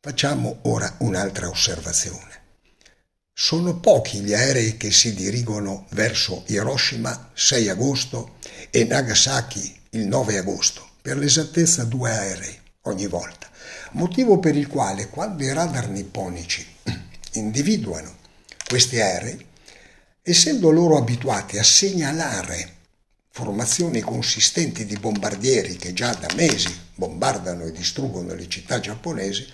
Facciamo 0.00 0.58
ora 0.64 0.96
un'altra 0.98 1.48
osservazione. 1.48 2.40
Sono 3.32 3.80
pochi 3.80 4.20
gli 4.20 4.34
aerei 4.34 4.76
che 4.76 4.90
si 4.90 5.14
dirigono 5.14 5.86
verso 5.92 6.44
Hiroshima 6.48 7.30
6 7.32 7.70
agosto 7.70 8.36
e 8.68 8.84
Nagasaki 8.84 9.80
il 9.92 10.06
9 10.06 10.36
agosto 10.36 10.90
per 11.02 11.18
l'esattezza 11.18 11.82
due 11.82 12.10
aerei 12.10 12.58
ogni 12.82 13.08
volta, 13.08 13.50
motivo 13.92 14.38
per 14.38 14.56
il 14.56 14.68
quale 14.68 15.08
quando 15.08 15.42
i 15.42 15.52
radar 15.52 15.88
nipponici 15.88 16.64
individuano 17.34 18.16
questi 18.66 19.00
aerei, 19.00 19.44
essendo 20.22 20.70
loro 20.70 20.96
abituati 20.96 21.58
a 21.58 21.64
segnalare 21.64 22.76
formazioni 23.30 24.00
consistenti 24.00 24.84
di 24.84 24.96
bombardieri 24.96 25.76
che 25.76 25.92
già 25.92 26.12
da 26.14 26.28
mesi 26.36 26.68
bombardano 26.94 27.64
e 27.64 27.72
distruggono 27.72 28.34
le 28.34 28.48
città 28.48 28.78
giapponesi, 28.78 29.46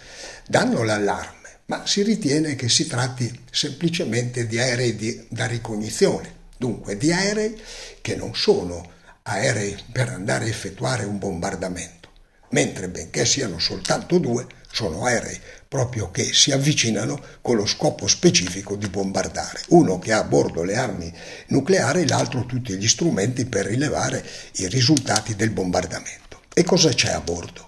danno 0.46 0.82
l'allarme, 0.82 1.60
ma 1.66 1.86
si 1.86 2.02
ritiene 2.02 2.56
che 2.56 2.68
si 2.68 2.86
tratti 2.86 3.44
semplicemente 3.50 4.46
di 4.46 4.58
aerei 4.58 4.96
di, 4.96 5.26
da 5.28 5.46
ricognizione, 5.46 6.34
dunque 6.56 6.96
di 6.96 7.12
aerei 7.12 7.58
che 8.02 8.16
non 8.16 8.34
sono 8.34 8.96
aerei 9.28 9.76
per 9.92 10.08
andare 10.08 10.46
a 10.46 10.48
effettuare 10.48 11.04
un 11.04 11.18
bombardamento, 11.18 12.10
mentre 12.50 12.88
benché 12.88 13.26
siano 13.26 13.58
soltanto 13.58 14.18
due, 14.18 14.46
sono 14.70 15.04
aerei 15.04 15.38
proprio 15.68 16.10
che 16.10 16.32
si 16.32 16.50
avvicinano 16.50 17.20
con 17.42 17.56
lo 17.56 17.66
scopo 17.66 18.06
specifico 18.06 18.74
di 18.74 18.88
bombardare. 18.88 19.60
Uno 19.68 19.98
che 19.98 20.12
ha 20.12 20.18
a 20.18 20.24
bordo 20.24 20.62
le 20.62 20.76
armi 20.76 21.12
nucleari, 21.48 22.06
l'altro 22.06 22.46
tutti 22.46 22.74
gli 22.74 22.88
strumenti 22.88 23.44
per 23.44 23.66
rilevare 23.66 24.24
i 24.56 24.68
risultati 24.68 25.36
del 25.36 25.50
bombardamento. 25.50 26.40
E 26.54 26.64
cosa 26.64 26.88
c'è 26.90 27.12
a 27.12 27.20
bordo? 27.20 27.66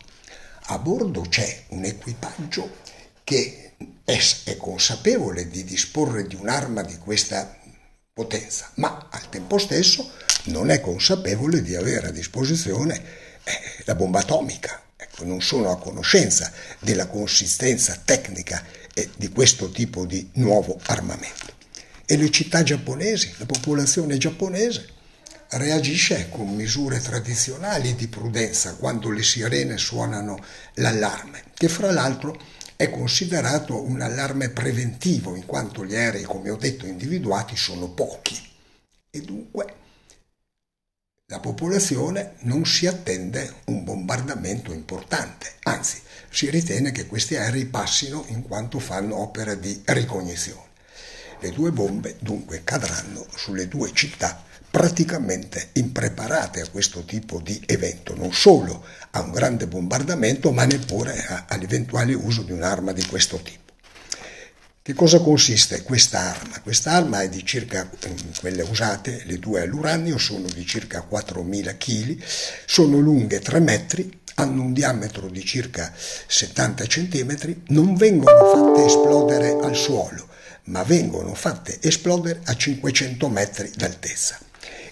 A 0.67 0.79
bordo 0.79 1.23
c'è 1.23 1.65
un 1.69 1.85
equipaggio 1.85 2.79
che 3.23 3.75
è 4.05 4.57
consapevole 4.57 5.49
di 5.49 5.63
disporre 5.65 6.27
di 6.27 6.37
un'arma 6.37 6.83
di 6.83 6.97
questa 6.97 7.59
potenza, 8.13 8.71
ma 8.77 9.09
al 9.11 9.29
tempo 9.29 9.59
stesso 9.59 10.11
non 10.45 10.71
è 10.71 10.81
consapevole 10.81 11.63
di 11.63 11.75
avere 11.75 12.09
a 12.09 12.13
disposizione 12.13 13.03
eh, 13.45 13.53
la 13.85 13.95
bomba 13.95 14.21
atomica. 14.21 14.83
Ecco, 14.97 15.25
non 15.25 15.41
sono 15.41 15.71
a 15.71 15.79
conoscenza 15.79 16.53
della 16.79 17.07
consistenza 17.07 18.01
tecnica 18.05 18.63
eh, 18.95 19.11
di 19.17 19.29
questo 19.29 19.71
tipo 19.71 20.05
di 20.05 20.29
nuovo 20.35 20.79
armamento. 20.87 21.55
E 22.05 22.17
le 22.17 22.31
città 22.31 22.63
giapponesi, 22.63 23.35
la 23.39 23.47
popolazione 23.47 24.19
giapponese, 24.19 24.99
reagisce 25.51 26.29
con 26.29 26.55
misure 26.55 27.01
tradizionali 27.01 27.95
di 27.95 28.09
prudenza 28.09 28.75
quando 28.75 29.11
le 29.11 29.23
sirene 29.23 29.79
suonano 29.79 30.39
l'allarme, 30.75 31.45
che 31.55 31.69
fra 31.69 31.91
l'altro 31.91 32.39
è 32.77 32.89
considerato 32.91 33.83
un 33.83 34.01
allarme 34.01 34.51
preventivo 34.51 35.35
in 35.35 35.45
quanto 35.45 35.85
gli 35.85 35.95
aerei, 35.95 36.23
come 36.23 36.51
ho 36.51 36.57
detto, 36.57 36.87
individuati 36.87 37.57
sono 37.57 37.91
pochi 37.91 38.49
e 39.11 39.21
dunque 39.23 39.75
la 41.31 41.39
popolazione 41.39 42.33
non 42.41 42.67
si 42.67 42.89
attende 42.89 43.55
un 43.67 43.85
bombardamento 43.85 44.73
importante, 44.73 45.53
anzi 45.63 46.01
si 46.29 46.51
ritiene 46.51 46.91
che 46.91 47.07
questi 47.07 47.37
aerei 47.37 47.67
passino 47.67 48.25
in 48.29 48.43
quanto 48.43 48.81
fanno 48.81 49.17
opera 49.21 49.55
di 49.55 49.81
ricognizione. 49.85 50.69
Le 51.39 51.51
due 51.53 51.71
bombe 51.71 52.17
dunque 52.19 52.63
cadranno 52.65 53.25
sulle 53.37 53.69
due 53.69 53.93
città 53.93 54.43
praticamente 54.69 55.69
impreparate 55.75 56.63
a 56.63 56.69
questo 56.69 57.05
tipo 57.05 57.41
di 57.41 57.63
evento, 57.67 58.17
non 58.17 58.33
solo 58.33 58.85
a 59.11 59.21
un 59.21 59.31
grande 59.31 59.69
bombardamento, 59.69 60.51
ma 60.51 60.65
neppure 60.65 61.45
all'eventuale 61.47 62.13
uso 62.13 62.43
di 62.43 62.51
un'arma 62.51 62.91
di 62.91 63.07
questo 63.07 63.37
tipo. 63.39 63.60
Che 64.91 64.97
cosa 64.97 65.21
consiste 65.21 65.83
questa 65.83 66.19
arma? 66.19 66.61
Questa 66.61 66.91
arma 66.91 67.23
è 67.23 67.29
di 67.29 67.47
circa, 67.47 67.89
quelle 68.41 68.63
usate, 68.63 69.23
le 69.25 69.39
due 69.39 69.63
all'uranio, 69.63 70.19
sono 70.19 70.49
di 70.49 70.67
circa 70.67 71.07
4.000 71.09 71.77
kg, 71.79 72.21
sono 72.67 72.99
lunghe 72.99 73.39
3 73.39 73.61
metri, 73.61 74.19
hanno 74.35 74.63
un 74.63 74.73
diametro 74.73 75.29
di 75.29 75.45
circa 75.45 75.95
70 75.95 76.87
cm, 76.87 77.57
non 77.69 77.95
vengono 77.95 78.45
fatte 78.47 78.85
esplodere 78.85 79.57
al 79.63 79.77
suolo, 79.77 80.27
ma 80.65 80.83
vengono 80.83 81.35
fatte 81.35 81.79
esplodere 81.81 82.41
a 82.47 82.57
500 82.57 83.29
metri 83.29 83.71
d'altezza 83.73 84.41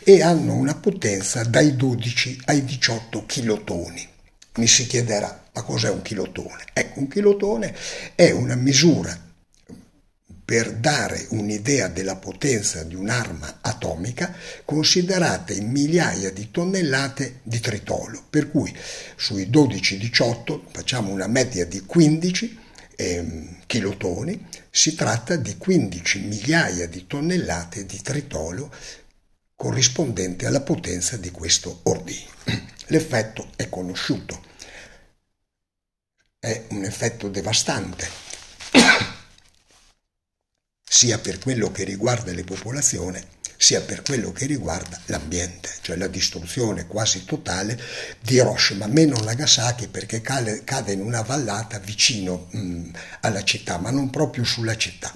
e 0.05 0.23
hanno 0.23 0.55
una 0.55 0.76
potenza 0.76 1.43
dai 1.43 1.75
12 1.75 2.43
ai 2.45 2.64
18 2.64 3.26
kilotoni. 3.26 4.09
Mi 4.59 4.69
si 4.69 4.87
chiederà, 4.87 5.47
ma 5.52 5.62
cos'è 5.62 5.90
un 5.90 6.02
kilotone? 6.02 6.67
Ecco, 6.73 7.00
un 7.00 7.09
kilotone 7.09 7.75
è 8.14 8.31
una 8.31 8.55
misura 8.55 9.26
per 10.49 10.73
dare 10.73 11.26
un'idea 11.33 11.88
della 11.88 12.17
potenza 12.17 12.83
di 12.83 12.95
un'arma 12.95 13.59
atomica 13.61 14.35
considerate 14.64 15.52
in 15.52 15.71
migliaia 15.71 16.31
di 16.31 16.50
tonnellate 16.50 17.40
di 17.43 17.61
tritolo, 17.61 18.25
per 18.31 18.50
cui 18.50 18.75
sui 19.14 19.50
12-18 19.50 20.61
facciamo 20.73 21.12
una 21.12 21.26
media 21.26 21.67
di 21.67 21.81
15 21.81 22.59
eh, 22.97 23.57
kilotoni, 23.67 24.47
si 24.71 24.95
tratta 24.95 25.37
di 25.37 25.59
15 25.59 26.21
migliaia 26.21 26.88
di 26.88 27.07
tonnellate 27.07 27.85
di 27.85 28.00
tritolo 28.00 28.73
corrispondente 29.55 30.47
alla 30.47 30.62
potenza 30.62 31.19
di 31.19 31.31
questo 31.31 31.81
ordigno. 31.83 32.31
L'effetto 32.87 33.50
è 33.55 33.69
conosciuto, 33.69 34.43
è 36.38 36.64
un 36.69 36.85
effetto 36.85 37.28
devastante 37.28 38.09
sia 40.88 41.18
per 41.18 41.38
quello 41.38 41.71
che 41.71 41.85
riguarda 41.85 42.33
le 42.33 42.45
popolazioni, 42.45 43.21
sia 43.57 43.80
per 43.80 44.02
quello 44.02 44.33
che 44.33 44.47
riguarda 44.47 45.00
l'ambiente, 45.07 45.68
cioè 45.83 45.97
la 45.97 46.07
distruzione 46.07 46.87
quasi 46.87 47.25
totale 47.25 47.78
di 48.21 48.35
Hiroshima, 48.35 48.87
meno 48.87 49.18
Nagasaki 49.18 49.88
perché 49.88 50.21
cade, 50.21 50.62
cade 50.64 50.92
in 50.92 51.00
una 51.00 51.23
vallata 51.23 51.78
vicino 51.80 52.47
mh, 52.50 52.59
mm, 52.59 52.90
alla 53.21 53.42
città, 53.42 53.78
ma 53.78 53.90
non 53.90 54.11
proprio 54.11 54.45
sulla 54.45 54.76
città. 54.76 55.12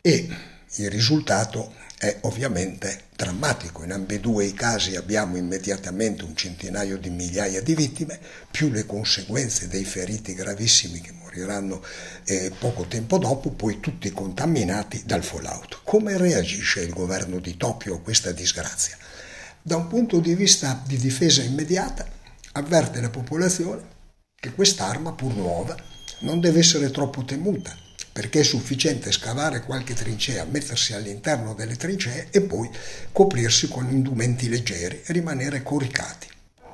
E 0.00 0.28
il 0.76 0.90
risultato 0.90 1.74
è 1.98 2.18
ovviamente 2.22 3.02
drammatico. 3.14 3.84
In 3.84 3.92
ambedue 3.92 4.46
i 4.46 4.54
casi 4.54 4.96
abbiamo 4.96 5.36
immediatamente 5.36 6.24
un 6.24 6.34
centinaio 6.34 6.96
di 6.96 7.10
migliaia 7.10 7.62
di 7.62 7.74
vittime, 7.76 8.18
più 8.50 8.70
le 8.70 8.86
conseguenze 8.86 9.68
dei 9.68 9.84
feriti 9.84 10.34
gravissimi 10.34 11.00
che 11.00 11.12
moriranno 11.32 11.82
eh, 12.24 12.52
poco 12.58 12.84
tempo 12.84 13.16
dopo, 13.16 13.50
poi 13.50 13.80
tutti 13.80 14.10
contaminati 14.12 15.02
dal 15.06 15.24
fallout. 15.24 15.80
Come 15.82 16.18
reagisce 16.18 16.82
il 16.82 16.92
governo 16.92 17.38
di 17.38 17.56
Tokyo 17.56 17.94
a 17.94 18.00
questa 18.00 18.32
disgrazia? 18.32 18.96
Da 19.62 19.76
un 19.76 19.88
punto 19.88 20.20
di 20.20 20.34
vista 20.34 20.80
di 20.86 20.98
difesa 20.98 21.42
immediata, 21.42 22.06
avverte 22.52 23.00
la 23.00 23.10
popolazione 23.10 23.90
che 24.38 24.52
quest'arma, 24.52 25.12
pur 25.12 25.34
nuova, 25.34 25.74
non 26.20 26.40
deve 26.40 26.58
essere 26.58 26.90
troppo 26.90 27.24
temuta, 27.24 27.74
perché 28.12 28.40
è 28.40 28.44
sufficiente 28.44 29.10
scavare 29.10 29.62
qualche 29.62 29.94
trincea, 29.94 30.44
mettersi 30.44 30.92
all'interno 30.92 31.54
delle 31.54 31.76
trincee 31.76 32.28
e 32.30 32.42
poi 32.42 32.68
coprirsi 33.10 33.68
con 33.68 33.88
indumenti 33.90 34.48
leggeri 34.48 35.00
e 35.04 35.12
rimanere 35.12 35.62
coricati. 35.62 36.28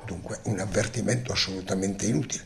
Dunque 0.05 0.39
un 0.45 0.59
avvertimento 0.59 1.31
assolutamente 1.31 2.07
inutile. 2.07 2.43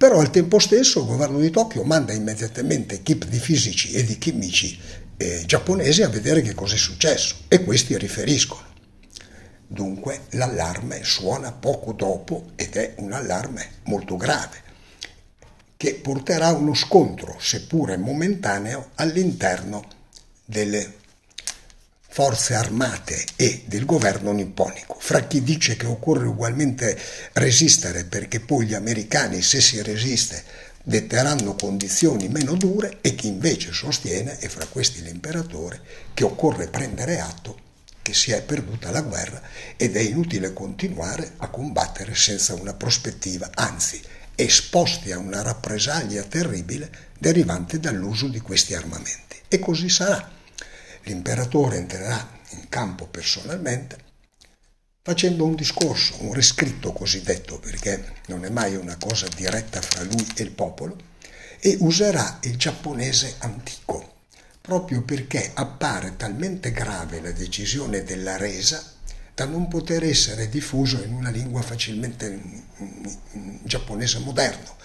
Però 0.00 0.18
al 0.18 0.30
tempo 0.30 0.58
stesso 0.58 1.00
il 1.00 1.06
governo 1.06 1.38
di 1.40 1.50
Tokyo 1.50 1.82
manda 1.82 2.14
immediatamente 2.14 2.94
equip 2.94 3.26
di 3.26 3.38
fisici 3.38 3.92
e 3.92 4.02
di 4.02 4.16
chimici 4.16 4.80
eh, 5.18 5.42
giapponesi 5.44 6.02
a 6.02 6.08
vedere 6.08 6.40
che 6.40 6.54
cosa 6.54 6.74
è 6.74 6.78
successo 6.78 7.40
e 7.48 7.62
questi 7.62 7.98
riferiscono. 7.98 8.64
Dunque 9.66 10.22
l'allarme 10.30 11.04
suona 11.04 11.52
poco 11.52 11.92
dopo 11.92 12.52
ed 12.56 12.76
è 12.76 12.94
un 12.96 13.12
allarme 13.12 13.72
molto 13.84 14.16
grave 14.16 14.62
che 15.76 15.96
porterà 15.96 16.46
a 16.46 16.54
uno 16.54 16.72
scontro, 16.72 17.36
seppure 17.38 17.98
momentaneo, 17.98 18.92
all'interno 18.94 19.84
delle 20.46 20.94
forze 22.12 22.54
armate 22.54 23.24
e 23.36 23.62
del 23.66 23.84
governo 23.84 24.32
nipponico. 24.32 24.96
Fra 24.98 25.20
chi 25.20 25.42
dice 25.42 25.76
che 25.76 25.86
occorre 25.86 26.26
ugualmente 26.26 26.98
resistere 27.34 28.04
perché 28.04 28.40
poi 28.40 28.66
gli 28.66 28.74
americani, 28.74 29.40
se 29.42 29.60
si 29.60 29.80
resiste, 29.80 30.42
detteranno 30.82 31.54
condizioni 31.54 32.28
meno 32.28 32.54
dure 32.54 32.98
e 33.00 33.14
chi 33.14 33.28
invece 33.28 33.72
sostiene, 33.72 34.38
e 34.40 34.48
fra 34.48 34.66
questi 34.66 35.02
l'imperatore, 35.02 35.80
che 36.12 36.24
occorre 36.24 36.66
prendere 36.66 37.20
atto 37.20 37.68
che 38.02 38.12
si 38.12 38.32
è 38.32 38.42
perduta 38.42 38.90
la 38.90 39.02
guerra 39.02 39.40
ed 39.76 39.94
è 39.96 40.00
inutile 40.00 40.52
continuare 40.52 41.34
a 41.36 41.48
combattere 41.48 42.14
senza 42.16 42.54
una 42.54 42.74
prospettiva, 42.74 43.50
anzi 43.54 44.00
esposti 44.34 45.12
a 45.12 45.18
una 45.18 45.42
rappresaglia 45.42 46.22
terribile 46.22 46.90
derivante 47.18 47.78
dall'uso 47.78 48.26
di 48.26 48.40
questi 48.40 48.74
armamenti. 48.74 49.36
E 49.48 49.58
così 49.58 49.88
sarà. 49.88 50.38
L'imperatore 51.02 51.76
entrerà 51.76 52.38
in 52.50 52.68
campo 52.68 53.06
personalmente 53.06 54.08
facendo 55.02 55.44
un 55.44 55.54
discorso, 55.54 56.22
un 56.22 56.32
riscritto 56.32 56.92
cosiddetto, 56.92 57.58
perché 57.58 58.16
non 58.26 58.44
è 58.44 58.50
mai 58.50 58.76
una 58.76 58.96
cosa 58.96 59.26
diretta 59.34 59.80
fra 59.80 60.02
lui 60.02 60.26
e 60.36 60.42
il 60.42 60.50
popolo, 60.50 60.96
e 61.58 61.76
userà 61.80 62.38
il 62.42 62.56
giapponese 62.56 63.36
antico, 63.38 64.18
proprio 64.60 65.02
perché 65.02 65.50
appare 65.54 66.16
talmente 66.16 66.70
grave 66.70 67.20
la 67.20 67.32
decisione 67.32 68.04
della 68.04 68.36
resa 68.36 68.82
da 69.34 69.46
non 69.46 69.68
poter 69.68 70.04
essere 70.04 70.48
diffuso 70.48 71.02
in 71.02 71.12
una 71.12 71.30
lingua 71.30 71.62
facilmente 71.62 72.40
giapponese 73.62 74.18
moderno. 74.18 74.76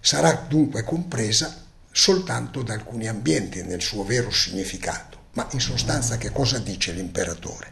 Sarà 0.00 0.32
dunque 0.48 0.82
compresa 0.82 1.64
soltanto 1.90 2.62
da 2.62 2.74
alcuni 2.74 3.08
ambienti 3.08 3.62
nel 3.62 3.80
suo 3.80 4.04
vero 4.04 4.30
significato. 4.30 5.25
Ma 5.36 5.46
in 5.52 5.60
sostanza 5.60 6.16
che 6.16 6.32
cosa 6.32 6.58
dice 6.58 6.92
l'imperatore? 6.92 7.70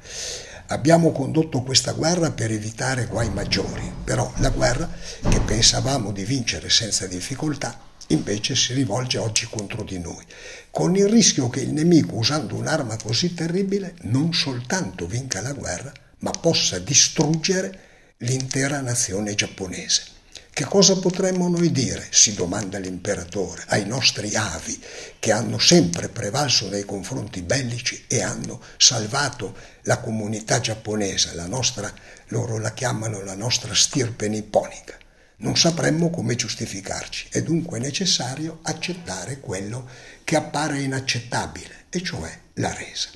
Abbiamo 0.67 1.13
condotto 1.13 1.63
questa 1.63 1.93
guerra 1.93 2.31
per 2.31 2.51
evitare 2.51 3.07
guai 3.07 3.31
maggiori, 3.31 3.91
però 4.05 4.31
la 4.37 4.51
guerra 4.51 4.91
che 5.27 5.41
pensavamo 5.41 6.13
di 6.13 6.25
vincere 6.25 6.69
senza 6.69 7.07
difficoltà 7.07 7.93
invece 8.09 8.55
si 8.55 8.75
rivolge 8.75 9.17
oggi 9.17 9.47
contro 9.49 9.83
di 9.83 9.99
noi, 9.99 10.23
con 10.71 10.95
il 10.95 11.09
rischio 11.09 11.49
che 11.49 11.61
il 11.61 11.73
nemico, 11.73 12.17
usando 12.17 12.55
un'arma 12.55 12.99
così 13.03 13.33
terribile, 13.33 13.95
non 14.03 14.35
soltanto 14.35 15.07
vinca 15.07 15.41
la 15.41 15.53
guerra, 15.53 15.91
ma 16.19 16.31
possa 16.33 16.79
distruggere 16.79 17.81
l'intera 18.19 18.83
nazione 18.83 19.35
giapponese. 19.35 20.14
Che 20.55 20.67
cosa 20.67 20.97
potremmo 21.01 21.49
noi 21.49 21.73
dire, 21.73 22.07
si 22.11 22.33
domanda 22.33 22.79
l'imperatore, 22.79 23.65
ai 23.71 23.87
nostri 23.87 24.37
avi 24.37 24.81
che 25.19 25.33
hanno 25.33 25.59
sempre 25.59 26.09
prevalso 26.09 26.69
nei 26.69 26.85
confronti 26.85 27.43
bellici 27.43 28.05
e 28.07 28.23
hanno 28.23 28.61
salvato 28.77 29.57
la 29.83 29.99
comunità 29.99 30.61
giapponese, 30.61 31.35
la 31.35 31.49
nostra, 31.49 31.93
loro 32.29 32.59
la 32.59 32.73
chiamano 32.73 33.21
la 33.25 33.35
nostra 33.35 33.75
stirpe 33.75 34.29
nipponica. 34.29 34.97
Non 35.39 35.57
sapremmo 35.57 36.11
come 36.11 36.37
giustificarci, 36.37 37.31
è 37.33 37.43
dunque 37.43 37.81
necessario 37.81 38.61
accettare 38.63 39.41
quello 39.41 39.89
che 40.23 40.37
appare 40.37 40.83
inaccettabile, 40.83 41.87
e 41.91 42.01
cioè 42.01 42.31
la 42.55 42.73
resa. 42.73 43.09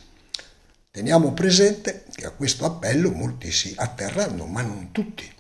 Teniamo 0.91 1.33
presente 1.35 2.03
che 2.13 2.27
a 2.27 2.31
questo 2.31 2.65
appello 2.65 3.13
molti 3.13 3.53
si 3.53 3.73
atterranno, 3.77 4.47
ma 4.47 4.63
non 4.63 4.91
tutti. 4.91 5.37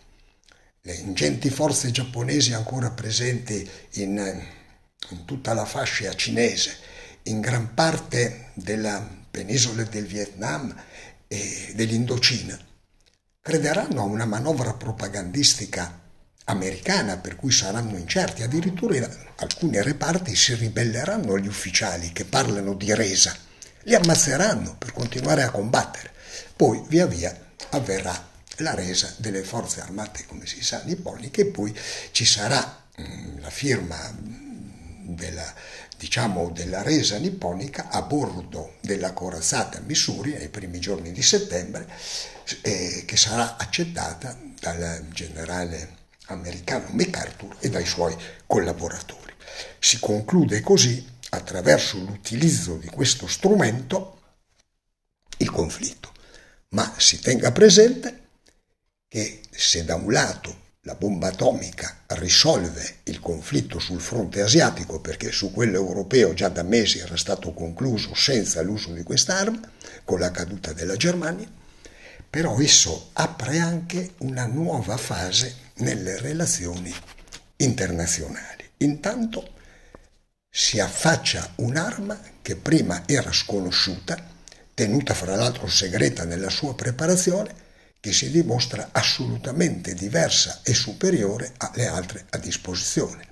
Le 0.89 0.95
ingenti 0.95 1.51
forze 1.51 1.91
giapponesi 1.91 2.55
ancora 2.55 2.91
presenti 2.91 3.69
in, 3.97 4.17
in 5.11 5.25
tutta 5.27 5.53
la 5.53 5.67
fascia 5.67 6.15
cinese, 6.15 6.79
in 7.25 7.41
gran 7.41 7.75
parte 7.75 8.53
della 8.55 9.07
penisola 9.31 9.83
del 9.83 10.07
Vietnam 10.07 10.75
e 11.29 11.73
dell'Indocina, 11.75 12.59
crederanno 13.39 14.01
a 14.01 14.05
una 14.05 14.25
manovra 14.25 14.73
propagandistica 14.73 16.01
americana 16.45 17.19
per 17.19 17.37
cui 17.37 17.53
saranno 17.53 17.99
incerti, 17.99 18.43
addirittura 18.43 18.97
in 18.97 19.07
alcuni 19.37 19.83
reparti 19.83 20.35
si 20.35 20.55
ribelleranno 20.55 21.35
agli 21.35 21.49
ufficiali 21.49 22.13
che 22.13 22.25
parlano 22.25 22.73
di 22.73 22.95
resa 22.95 23.37
li 23.83 23.95
ammazzeranno 23.95 24.77
per 24.79 24.95
continuare 24.95 25.43
a 25.43 25.51
combattere. 25.51 26.13
Poi 26.57 26.83
via 26.89 27.05
via 27.05 27.39
avverrà 27.73 28.28
la 28.59 28.75
resa 28.75 29.13
delle 29.19 29.43
forze 29.43 29.81
armate, 29.81 30.25
come 30.27 30.47
si 30.47 30.63
sa, 30.63 30.83
nipponiche, 30.85 31.43
e 31.43 31.47
poi 31.47 31.77
ci 32.11 32.25
sarà 32.25 32.87
mm, 33.01 33.39
la 33.41 33.51
firma 33.51 33.97
mm, 34.11 35.15
della, 35.15 35.55
diciamo, 35.97 36.51
della 36.51 36.83
resa 36.83 37.19
nipponica 37.19 37.89
a 37.89 38.03
bordo 38.03 38.77
della 38.81 39.13
corazzata 39.13 39.81
Missouri 39.81 40.33
nei 40.33 40.49
primi 40.49 40.79
giorni 40.81 41.13
di 41.13 41.23
settembre, 41.23 41.89
eh, 42.63 43.05
che 43.07 43.17
sarà 43.17 43.57
accettata 43.57 44.37
dal 44.61 45.07
generale 45.11 45.97
americano 46.27 46.89
MacArthur 46.91 47.57
e 47.61 47.71
dai 47.71 47.87
suoi 47.87 48.17
collaboratori. 48.47 49.33
Si 49.79 49.99
conclude 49.99 50.61
così 50.61 51.17
attraverso 51.31 51.99
l'utilizzo 51.99 52.77
di 52.77 52.89
questo 52.89 53.27
strumento 53.27 54.21
il 55.39 55.51
conflitto. 55.51 56.13
Ma 56.71 56.95
si 56.99 57.21
tenga 57.21 57.51
presente 57.53 58.28
che 59.09 59.41
se 59.51 59.85
da 59.85 59.95
un 59.95 60.13
lato 60.13 60.67
la 60.83 60.95
bomba 60.95 61.29
atomica 61.29 62.05
risolve 62.09 62.99
il 63.05 63.21
conflitto 63.21 63.79
sul 63.79 64.01
fronte 64.01 64.41
asiatico 64.43 65.01
perché 65.01 65.33
su 65.33 65.51
quello 65.53 65.77
europeo 65.77 66.35
già 66.35 66.49
da 66.49 66.63
mesi 66.63 66.99
era 66.99 67.17
stato 67.17 67.53
concluso 67.53 68.15
senza 68.15 68.63
l'uso 68.63 68.93
di 68.93 69.03
quest'arma, 69.03 69.61
con 70.05 70.19
la 70.19 70.31
caduta 70.31 70.73
della 70.73 70.97
Germania, 70.97 71.51
però 72.31 72.59
esso 72.59 73.11
apre 73.15 73.59
anche 73.59 74.13
una 74.19 74.47
nuova 74.47 74.97
fase 74.97 75.57
nelle 75.77 76.19
relazioni 76.21 76.95
internazionali. 77.57 78.71
Intanto 78.79 79.57
si 80.49 80.81
affaccia 80.81 81.53
un'arma 81.57 82.19
che 82.41 82.57
prima 82.57 83.03
era 83.07 83.33
sconosciuta, 83.33 84.17
tenuta 84.73 85.13
fra 85.15 85.35
l'altro 85.35 85.67
segreta 85.67 86.25
nella 86.25 86.51
sua 86.51 86.75
preparazione, 86.75 87.67
che 88.01 88.13
si 88.13 88.31
dimostra 88.31 88.91
assolutamente 88.93 89.95
diversa 89.95 90.61
e 90.63 90.75
superiore 90.75 91.53
alle 91.59 91.87
altre 91.87 92.27
a 92.31 92.39
disposizione. 92.39 93.27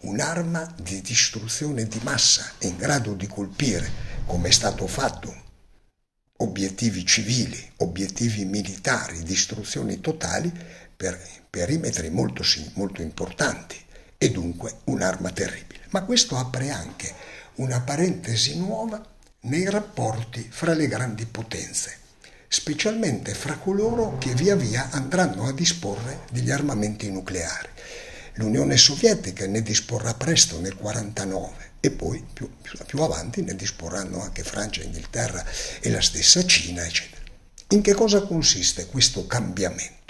Un'arma 0.00 0.74
di 0.80 1.00
distruzione 1.00 1.86
di 1.86 1.98
massa 2.02 2.52
in 2.60 2.76
grado 2.76 3.14
di 3.14 3.26
colpire, 3.26 3.90
come 4.26 4.48
è 4.48 4.52
stato 4.52 4.86
fatto, 4.86 5.42
obiettivi 6.38 7.06
civili, 7.06 7.72
obiettivi 7.78 8.44
militari, 8.44 9.22
distruzioni 9.22 10.00
totali 10.00 10.52
per 10.94 11.18
perimetri 11.48 12.10
molto, 12.10 12.42
molto 12.74 13.00
importanti 13.00 13.82
e 14.18 14.30
dunque 14.30 14.80
un'arma 14.84 15.30
terribile. 15.30 15.80
Ma 15.90 16.02
questo 16.02 16.36
apre 16.36 16.70
anche 16.70 17.12
una 17.56 17.80
parentesi 17.80 18.58
nuova 18.58 19.02
nei 19.42 19.68
rapporti 19.70 20.46
fra 20.50 20.74
le 20.74 20.88
grandi 20.88 21.24
potenze, 21.26 21.98
specialmente 22.54 23.34
fra 23.34 23.56
coloro 23.56 24.16
che 24.18 24.32
via 24.32 24.54
via 24.54 24.90
andranno 24.90 25.48
a 25.48 25.52
disporre 25.52 26.20
degli 26.30 26.52
armamenti 26.52 27.10
nucleari. 27.10 27.68
L'Unione 28.34 28.76
Sovietica 28.76 29.44
ne 29.48 29.60
disporrà 29.60 30.14
presto 30.14 30.60
nel 30.60 30.76
1949 30.76 31.72
e 31.80 31.90
poi 31.90 32.24
più, 32.32 32.48
più, 32.86 33.00
avanti 33.00 33.42
ne 33.42 33.56
disporranno 33.56 34.22
anche 34.22 34.44
Francia, 34.44 34.84
Inghilterra 34.84 35.44
e 35.80 35.90
la 35.90 36.00
stessa 36.00 36.46
Cina, 36.46 36.86
eccetera. 36.86 37.22
In 37.70 37.82
che 37.82 37.92
cosa 37.92 38.22
consiste 38.22 38.86
questo 38.86 39.26
cambiamento? 39.26 40.02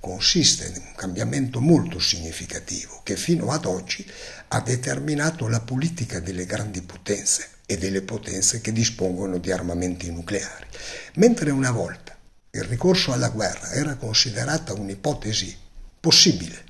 consiste 0.00 0.66
in 0.66 0.82
un 0.82 0.94
cambiamento 0.94 1.60
molto 1.60 1.98
significativo 1.98 3.02
che 3.02 3.16
fino 3.16 3.50
ad 3.50 3.66
oggi 3.66 4.10
ha 4.48 4.60
determinato 4.62 5.46
la 5.46 5.60
politica 5.60 6.20
delle 6.20 6.46
grandi 6.46 6.80
potenze 6.80 7.59
e 7.70 7.78
delle 7.78 8.02
potenze 8.02 8.60
che 8.60 8.72
dispongono 8.72 9.38
di 9.38 9.52
armamenti 9.52 10.10
nucleari. 10.10 10.66
Mentre 11.14 11.52
una 11.52 11.70
volta 11.70 12.18
il 12.50 12.64
ricorso 12.64 13.12
alla 13.12 13.28
guerra 13.28 13.70
era 13.70 13.94
considerata 13.94 14.72
un'ipotesi 14.72 15.56
possibile, 16.00 16.64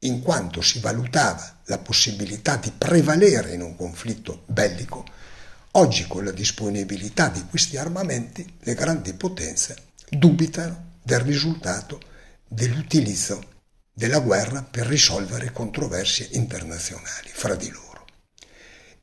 in 0.00 0.22
quanto 0.22 0.60
si 0.60 0.80
valutava 0.80 1.60
la 1.66 1.78
possibilità 1.78 2.56
di 2.56 2.72
prevalere 2.76 3.54
in 3.54 3.62
un 3.62 3.76
conflitto 3.76 4.42
bellico, 4.46 5.04
oggi 5.72 6.08
con 6.08 6.24
la 6.24 6.32
disponibilità 6.32 7.28
di 7.28 7.44
questi 7.48 7.76
armamenti 7.76 8.44
le 8.62 8.74
grandi 8.74 9.12
potenze 9.12 9.76
dubitano 10.08 10.94
del 11.00 11.20
risultato 11.20 12.00
dell'utilizzo 12.48 13.40
della 13.92 14.18
guerra 14.18 14.64
per 14.68 14.88
risolvere 14.88 15.52
controversie 15.52 16.26
internazionali 16.32 17.30
fra 17.32 17.54
di 17.54 17.70
loro, 17.70 18.04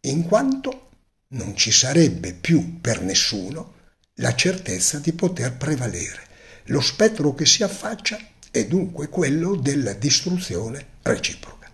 in 0.01 0.25
quanto 0.25 0.87
non 1.30 1.56
ci 1.56 1.72
sarebbe 1.72 2.34
più 2.34 2.80
per 2.80 3.02
nessuno 3.02 3.74
la 4.16 4.34
certezza 4.34 5.00
di 5.00 5.12
poter 5.13 5.58
prevalere. 5.58 6.26
Lo 6.66 6.82
spettro 6.82 7.34
che 7.34 7.46
si 7.46 7.63
affaccia 7.63 8.18
è 8.50 8.66
dunque 8.66 9.10
quello 9.10 9.56
della 9.56 9.94
distruzione 9.94 10.86
reciproca, 11.02 11.70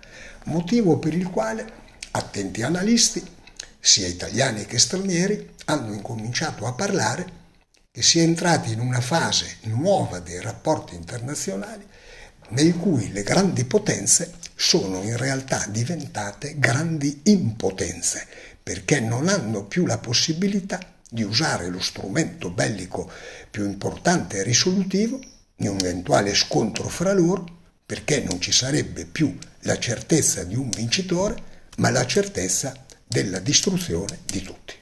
motivo 0.46 0.98
per 0.98 1.14
il 1.14 1.28
quale 1.30 1.82
attenti 2.12 2.62
analisti, 2.62 3.24
sia 3.80 4.08
italiani 4.08 4.66
che 4.66 4.80
stranieri, 4.80 5.52
hanno 5.66 5.94
incominciato 5.94 6.66
a 6.66 6.74
parlare 6.74 7.42
che 7.92 8.02
si 8.02 8.20
è 8.20 8.24
entrati 8.24 8.72
in 8.72 8.80
una 8.80 9.02
fase 9.02 9.58
nuova 9.64 10.20
dei 10.20 10.42
rapporti 10.42 10.96
internazionali 10.96 11.86
nei 12.50 12.74
cui 12.74 13.12
le 13.12 13.24
grandi 13.24 13.66
potenze 13.66 14.34
sono 14.56 15.02
in 15.02 15.18
realtà 15.18 15.66
diventate 15.70 16.58
grandi 16.58 17.22
impotenze 17.26 18.28
perché 18.64 19.02
non 19.02 19.28
hanno 19.28 19.66
più 19.66 19.86
la 19.86 19.98
possibilità 19.98 20.80
di 21.10 21.22
usare 21.22 21.68
lo 21.68 21.80
strumento 21.80 22.50
bellico 22.50 23.12
più 23.52 23.66
importante 23.66 24.38
e 24.38 24.44
risolutivo 24.44 25.20
in 25.58 25.68
un 25.68 25.78
eventuale 25.80 26.34
scontro 26.34 26.88
fra 26.88 27.14
loro 27.14 27.46
perché 27.86 28.22
non 28.22 28.42
ci 28.42 28.52
sarebbe 28.52 29.06
più 29.06 29.38
la 29.62 29.78
certezza 29.78 30.44
di 30.44 30.56
un 30.56 30.70
vincitore 30.70 31.52
ma 31.78 31.90
la 31.90 32.06
certezza 32.06 32.74
della 33.06 33.40
distruzione 33.40 34.20
di 34.26 34.42
tutti. 34.42 34.74